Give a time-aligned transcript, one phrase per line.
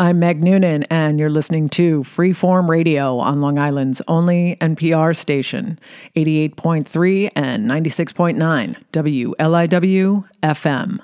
[0.00, 5.78] I'm Meg Noonan, and you're listening to Freeform Radio on Long Island's only NPR station,
[6.16, 11.00] 88.3 and 96.9 WLIW FM.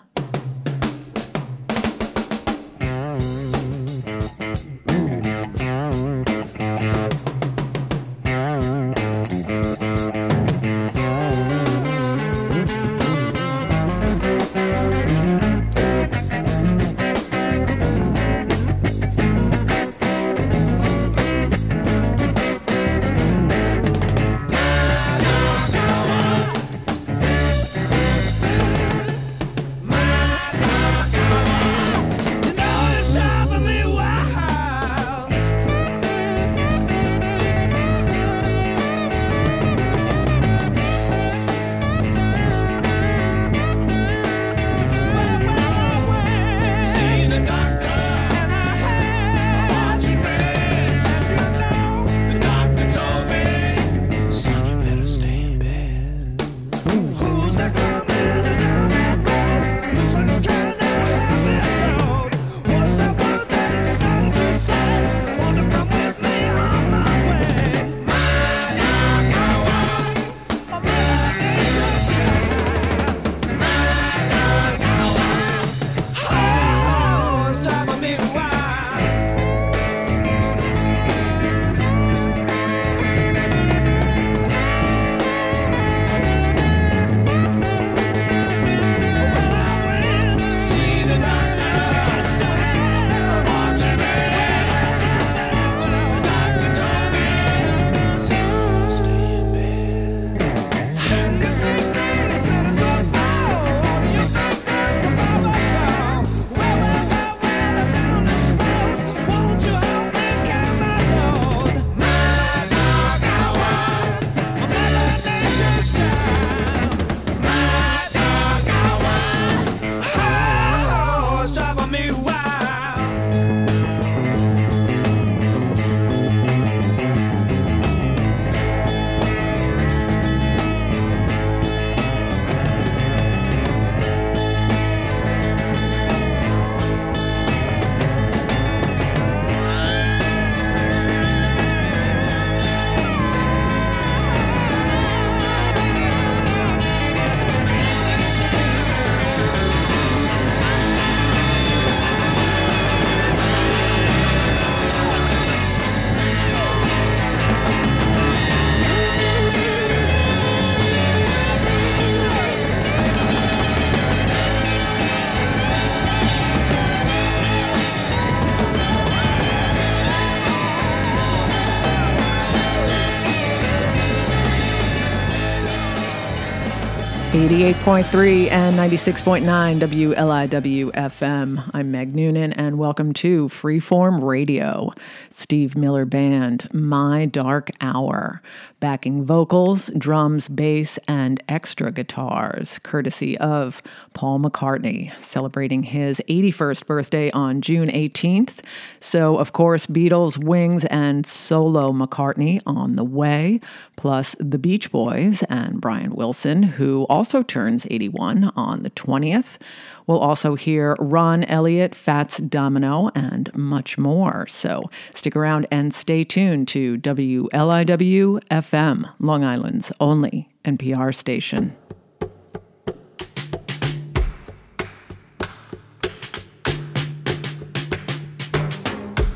[177.46, 181.70] Eighty-eight point three and ninety-six point nine WLIW FM.
[181.72, 184.90] I'm Meg Noonan, and welcome to Freeform Radio.
[185.30, 188.42] Steve Miller Band, My Dark Hour
[188.80, 197.30] backing vocals, drums, bass, and extra guitars, courtesy of Paul McCartney, celebrating his 81st birthday
[197.30, 198.58] on June 18th.
[199.00, 203.60] So, of course, Beatles, Wings, and solo McCartney on the way,
[203.96, 209.58] plus the Beach Boys and Brian Wilson, who also turns 81 on the 20th.
[210.06, 214.46] We'll also hear Ron Elliott, Fats Domino, and much more.
[214.46, 221.76] So stick around and stay tuned to WLIW FM, Long Island's only NPR station.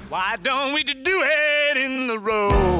[0.09, 2.80] Why don't we do it in the road?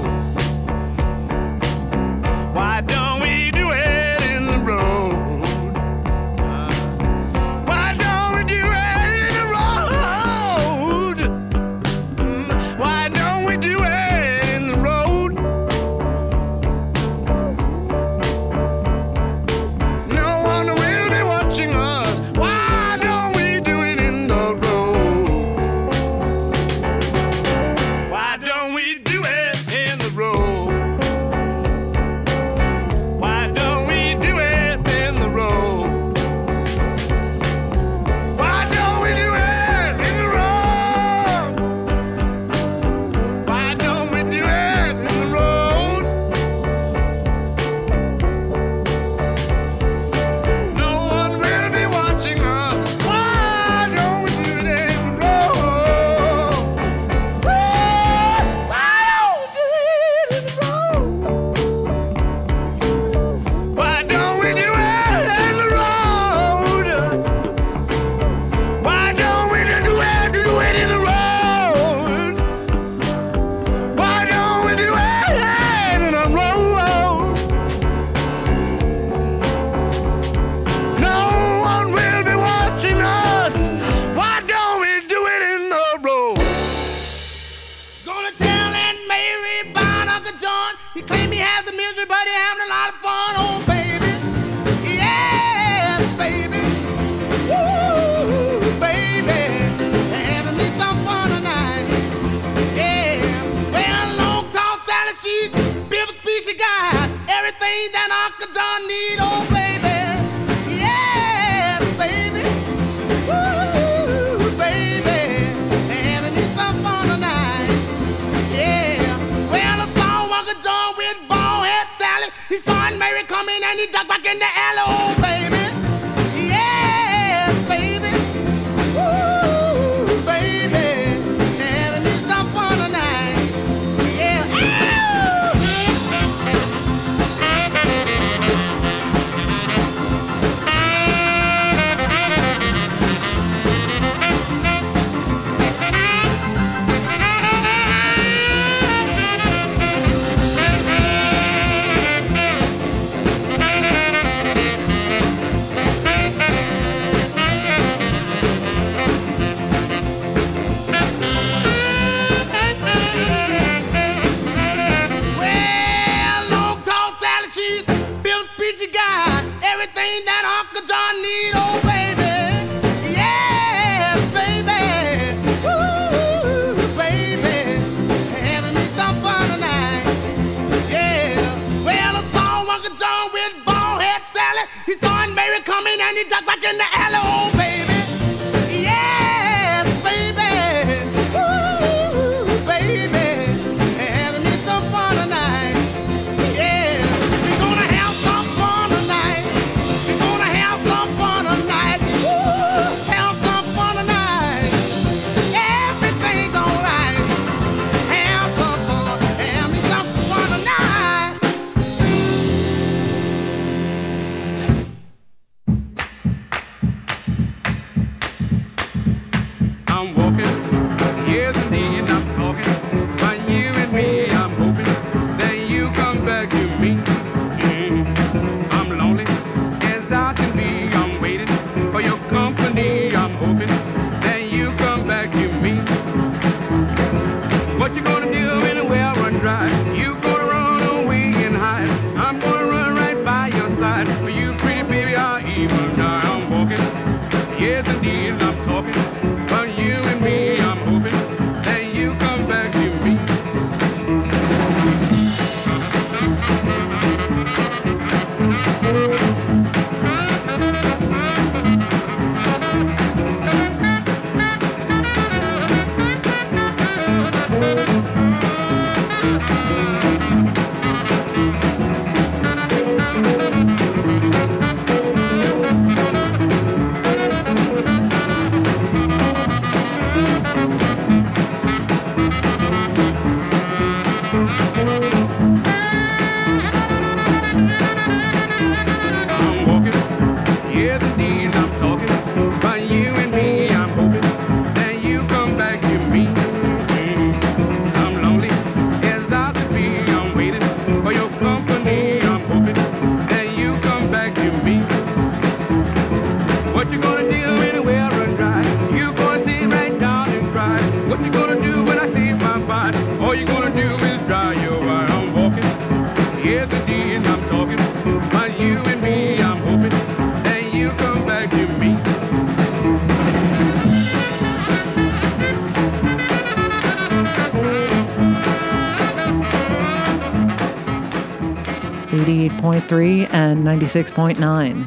[332.91, 334.35] Three and 96.9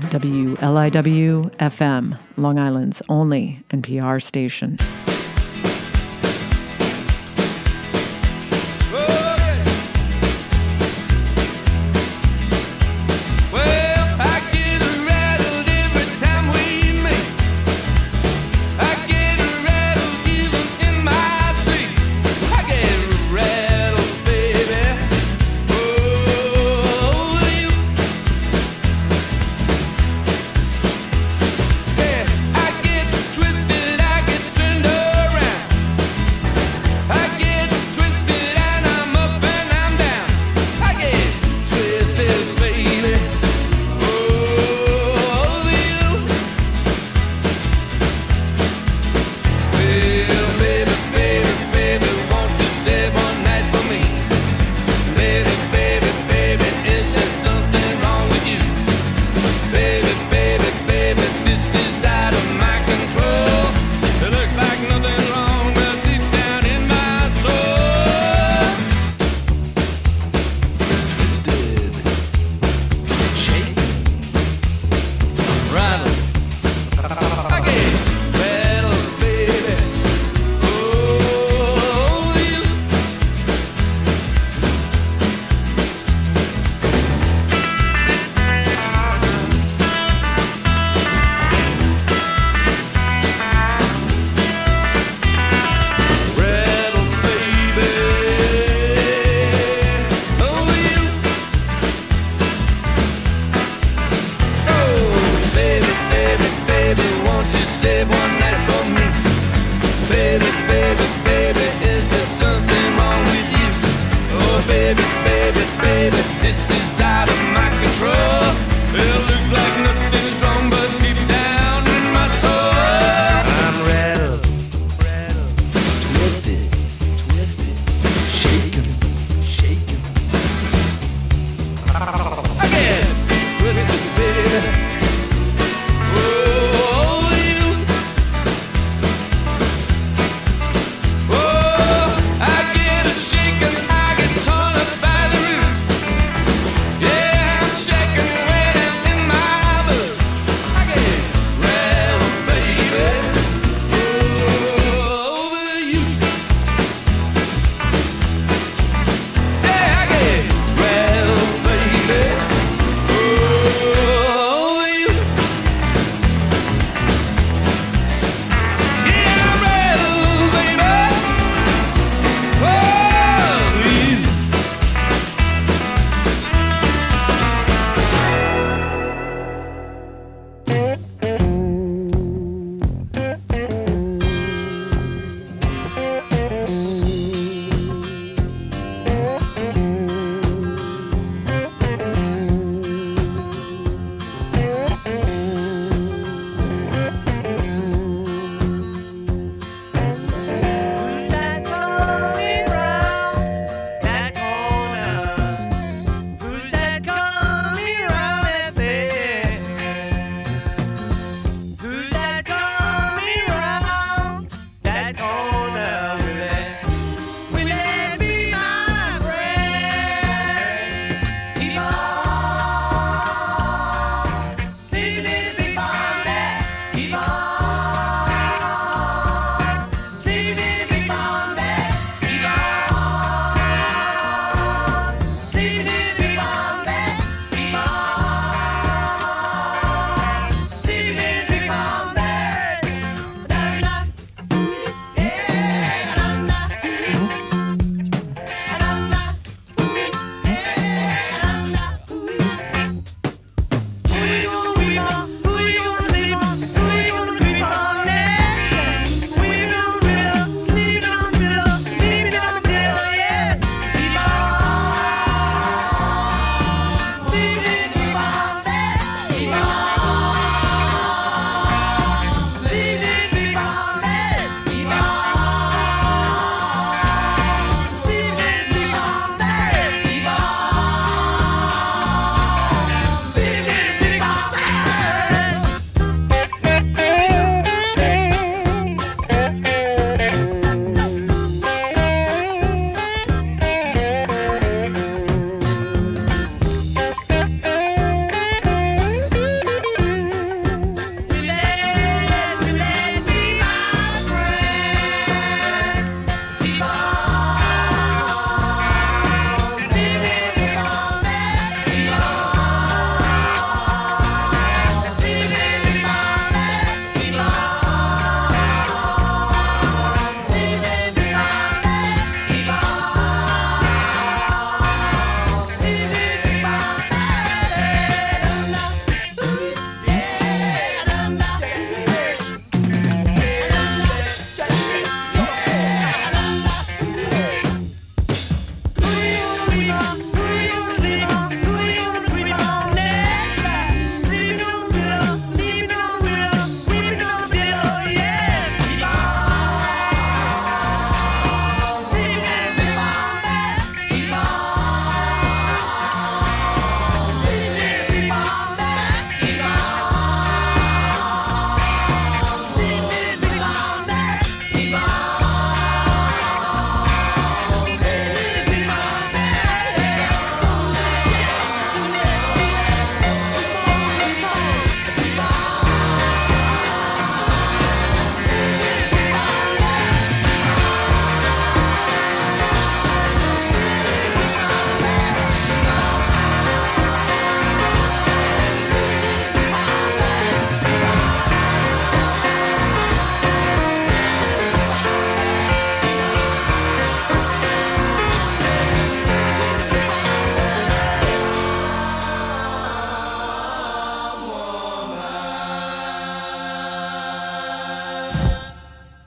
[0.09, 4.72] WLIW FM, Long Island's only NPR station.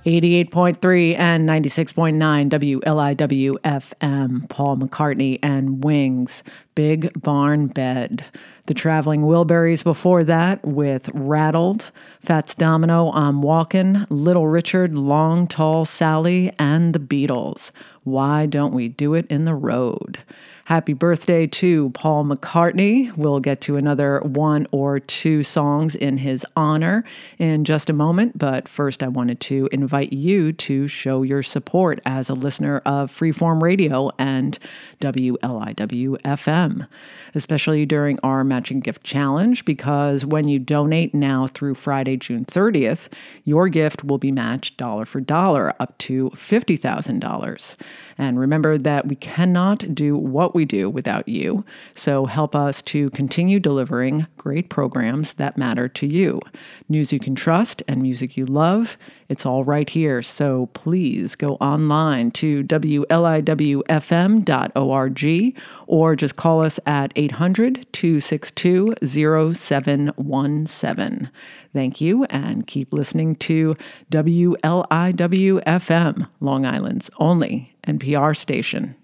[0.07, 6.45] 88.3 and 96.9 WLIW FM, Paul McCartney and Wings,
[6.77, 8.25] Big Barn Bed.
[8.67, 15.85] The Traveling Wilburys before that with Rattled, Fats Domino, I'm Walkin', Little Richard, Long Tall
[15.85, 17.73] Sally, and the Beatles.
[18.05, 20.21] Why don't we do it in the road?
[20.67, 23.17] Happy birthday to Paul McCartney.
[23.17, 27.05] We'll get to another one or two songs in his honor
[27.39, 32.01] in just a moment, but first I wanted to invite you to show your support
[32.05, 34.59] as a listener of Freeform Radio and
[35.01, 36.89] WLIW FM,
[37.37, 43.09] especially during our matching gift challenge, because when you donate now through Friday, June 30th,
[43.45, 47.77] your gift will be matched dollar for dollar up to $50,000.
[48.19, 51.65] And remember that we cannot do what we do without you.
[51.95, 56.41] So help us to continue delivering great programs that matter to you.
[56.89, 58.99] News you can trust and music you love.
[59.29, 60.23] It's all right here.
[60.23, 71.31] So please go online to WLIWFM.org or just call us at 800 262 0717.
[71.73, 73.77] Thank you and keep listening to
[74.11, 78.97] WLIW FM, Long Island's only NPR station.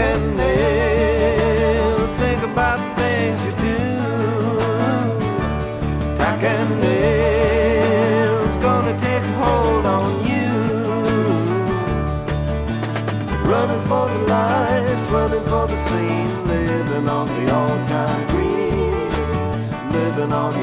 [0.00, 3.76] Packing nails, think about things you do.
[6.16, 10.48] Packing nails, gonna take hold on you.
[13.44, 19.08] Running for the lights, running for the scene, living on the all-time green,
[19.92, 20.59] living on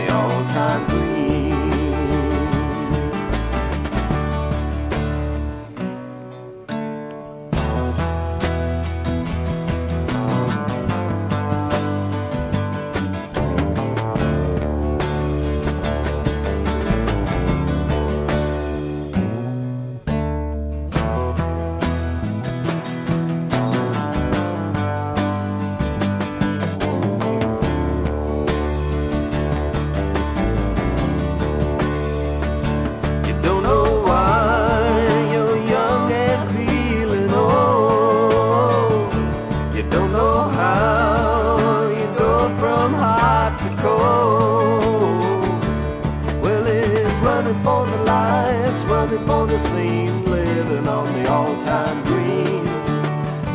[49.38, 52.66] running the scene, living on the all-time green,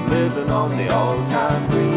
[0.09, 1.92] living on the all-time green.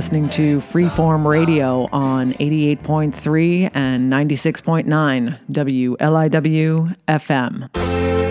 [0.00, 8.29] listening to Freeform Radio on 88.3 and 96.9 WLIW FM.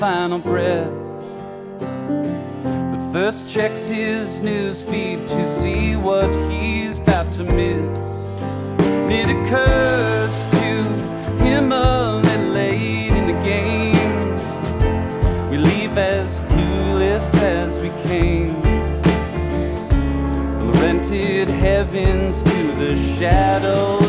[0.00, 0.90] Final breath.
[1.78, 7.98] But first checks his news feed to see what he's about to miss.
[8.80, 13.90] And it occurs to him little late in the game.
[15.50, 18.54] We leave as clueless as we came.
[20.56, 23.99] From the rented heavens to the shadows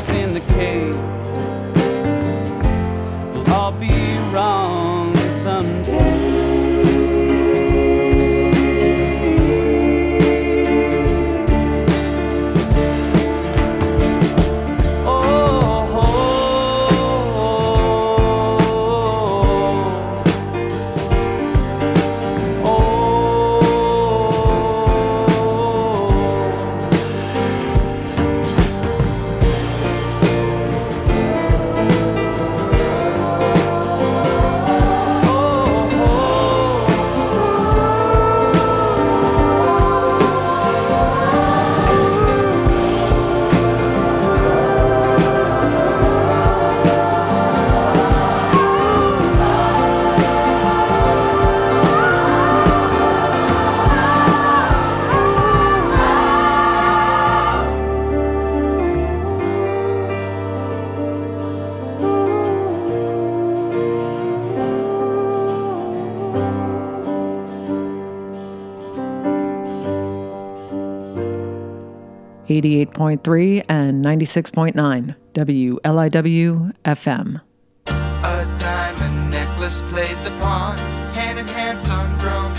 [72.52, 77.41] 88.3 and 96.9 WLIW FM.
[77.88, 80.78] A diamond necklace played the pawn,
[81.14, 82.10] hand in hand, son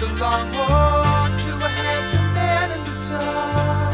[0.00, 3.92] the long walk to a handsome man in the town.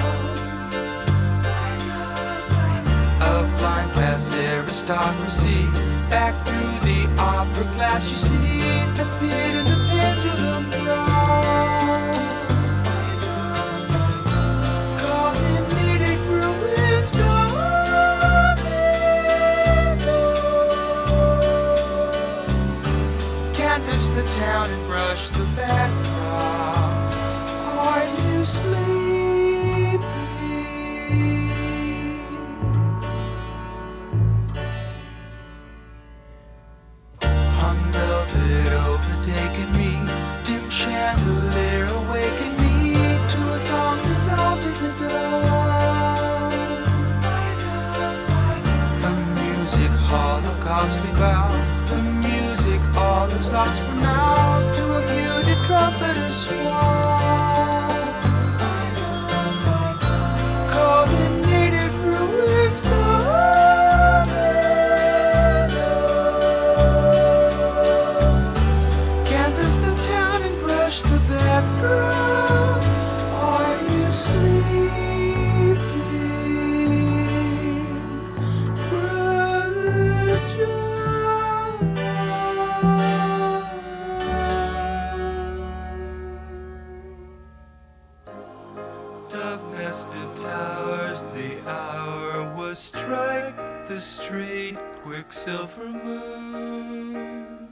[3.20, 5.66] A blind class aristocracy,
[6.09, 7.64] back through the opera
[8.09, 9.07] you see, in the
[9.90, 10.68] pendulum.
[24.19, 27.14] The town and brush the background.
[27.87, 30.03] Are you sleeping?
[37.61, 39.91] Hung velvet overtaking me,
[40.45, 42.95] dim chandelier awaken me
[43.33, 46.51] to a song dissolved in the dawn.
[49.03, 49.11] The
[49.41, 51.47] music holocaust we bow.
[53.29, 55.01] All is lost for now to a
[55.45, 57.18] muted trumpeter swan.
[95.77, 97.69] Moon.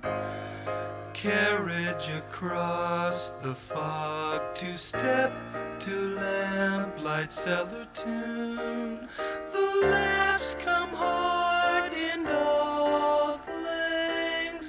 [1.13, 5.33] carriage across the fog to step
[5.81, 9.09] to lamplight cellar tune.
[9.53, 14.61] The laughs come hard in old lang.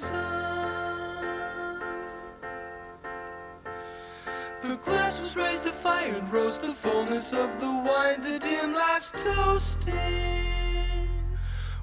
[4.61, 8.73] The glass was raised to fire and rose the fullness of the wine, the dim
[8.73, 9.97] lights toasting.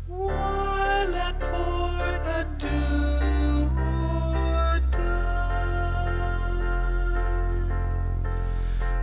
[0.07, 0.74] While
[1.41, 2.23] port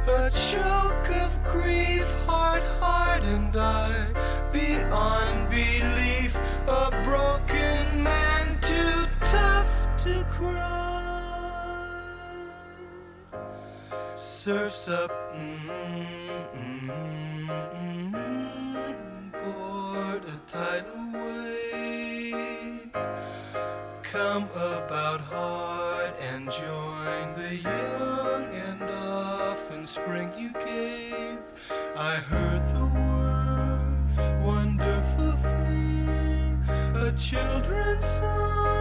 [0.08, 4.08] a choke of grief, heart hardened I,
[4.52, 6.36] beyond belief,
[6.68, 10.68] a broken man too tough to cry.
[14.16, 15.60] Surfs up, mm,
[16.56, 17.72] mm, mm,
[20.47, 21.80] tidal wave.
[24.12, 31.38] Come about hard and join the young and often spring you gave.
[31.95, 36.62] I heard the word, wonderful thing,
[36.93, 38.80] a children's Saw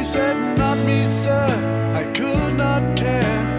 [0.00, 1.46] He said, Not me, sir,
[1.92, 3.49] I could not care.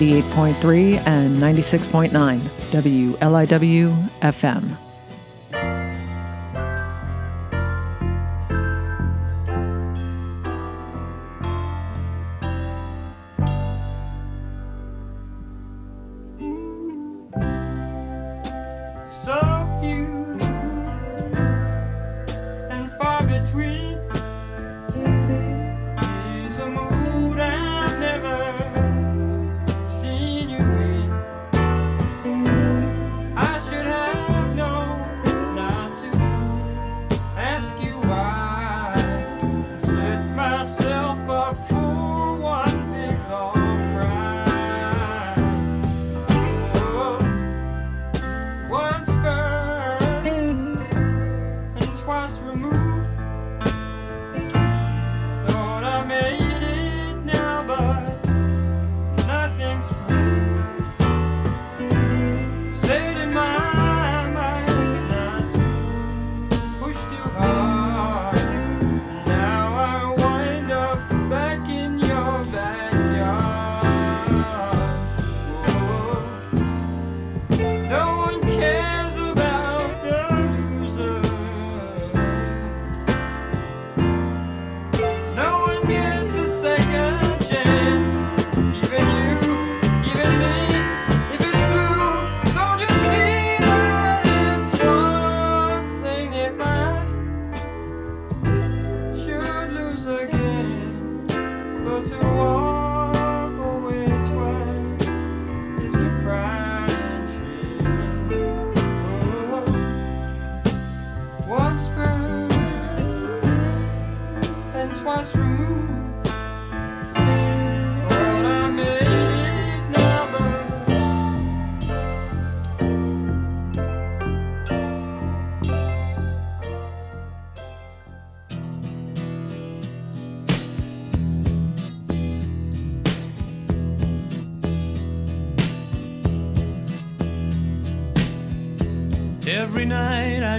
[0.00, 2.40] 88.3 and 96.9
[2.70, 4.79] WLIW FM.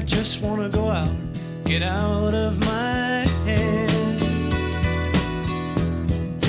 [0.02, 1.12] I just wanna go out,
[1.64, 3.92] get out of my head.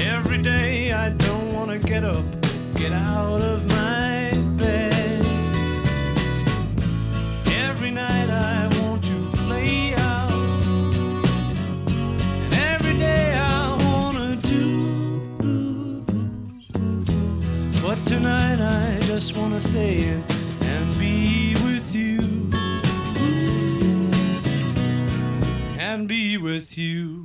[0.00, 2.24] Every day I don't wanna get up,
[2.76, 5.26] get out of my bed.
[7.46, 9.16] Every night I want to
[9.50, 10.30] lay out,
[12.44, 16.02] and every day I wanna do.
[17.82, 20.24] But tonight I just wanna stay in
[20.62, 21.51] and be
[25.92, 27.21] And be with you.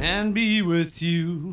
[0.00, 1.45] And be with you.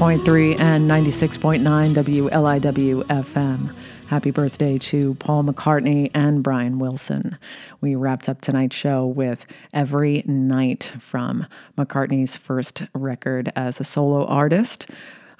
[0.00, 1.60] 106.3 and 96.9
[1.94, 3.74] WLIW FM.
[4.08, 7.36] Happy birthday to Paul McCartney and Brian Wilson.
[7.82, 9.44] We wrapped up tonight's show with
[9.74, 11.46] Every Night from
[11.76, 14.86] McCartney's first record as a solo artist,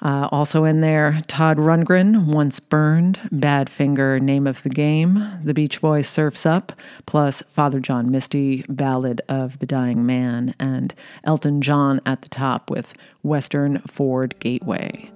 [0.01, 5.79] uh, also in there, Todd Rundgren, Once Burned, Badfinger, Name of the Game, The Beach
[5.79, 6.73] Boys, Surfs Up,
[7.05, 12.71] plus Father John Misty, Ballad of the Dying Man, and Elton John at the top
[12.71, 15.11] with Western Ford Gateway.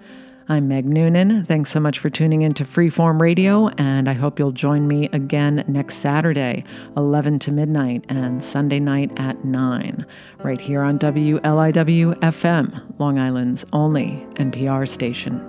[0.48, 1.44] I'm Meg Noonan.
[1.46, 5.10] Thanks so much for tuning in to Freeform Radio, and I hope you'll join me
[5.12, 6.64] again next Saturday,
[6.96, 10.06] 11 to midnight, and Sunday night at 9,
[10.44, 15.42] right here on WLIW FM, Long Island's only NPR station.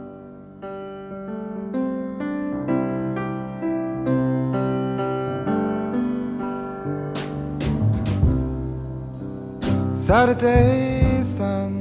[9.94, 11.75] Saturday sun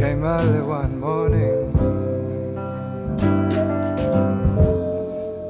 [0.00, 1.60] came early one morning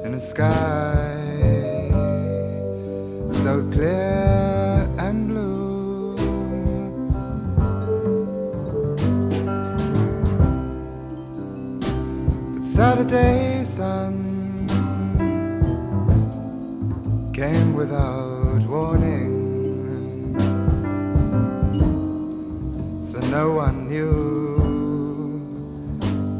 [0.04, 1.86] in a sky
[3.30, 6.16] so clear and blue.
[12.54, 14.16] But Saturday sun
[17.32, 19.30] came without warning.
[23.10, 24.29] so no one knew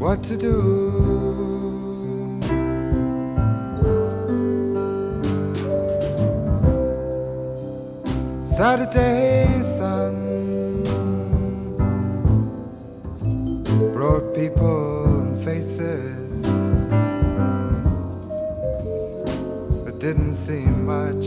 [0.01, 0.57] what to do.
[8.47, 10.83] Saturday sun
[13.93, 16.47] brought people and faces,
[19.85, 21.27] but didn't seem much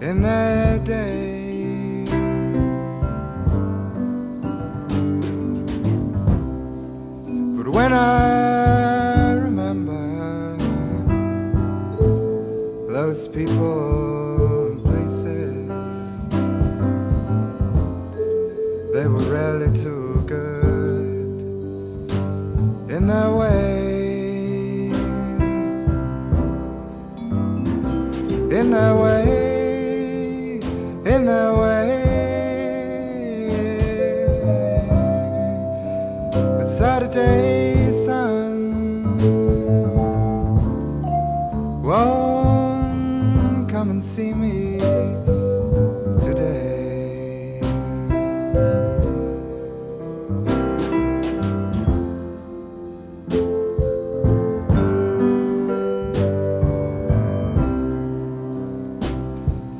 [0.00, 1.29] in their day.
[7.90, 10.56] But when I remember
[12.86, 13.79] those people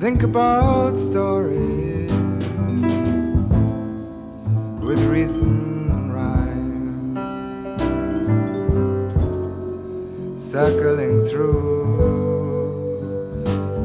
[0.01, 2.11] Think about stories
[4.81, 7.19] with reason and rhyme,
[10.39, 11.93] circling through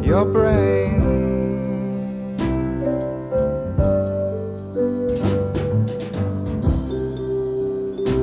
[0.02, 1.02] your brain.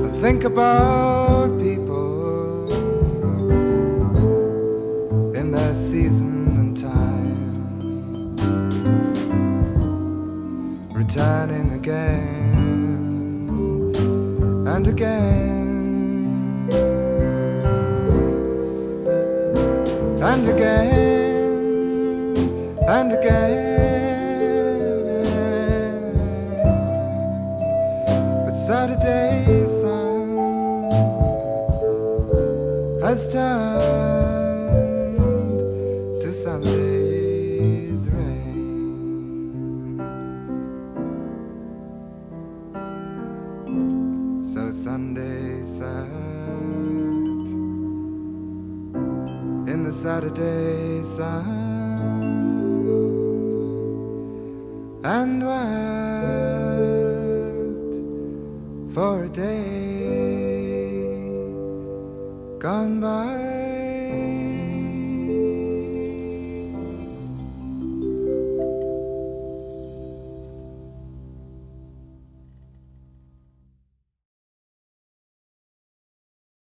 [0.03, 1.72] And think about people
[11.15, 12.73] returning again
[14.67, 16.69] and again
[20.23, 21.53] and again
[22.89, 23.43] and again.
[28.45, 30.89] But Saturday sun
[33.03, 34.12] has turned
[50.03, 51.47] Saturday sun.
[55.05, 55.72] And wept